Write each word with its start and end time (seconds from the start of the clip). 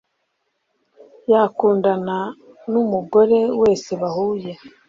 Yakundana 1.31 2.17
numugore 2.71 3.39
wese 3.61 3.91
bahuye 4.01 4.51